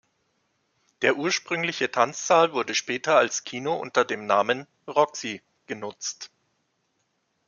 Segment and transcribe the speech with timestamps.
[1.03, 6.31] Der ursprüngliche Tanzsaal wurde später als Kino unter dem Namen "Roxy" genutzt.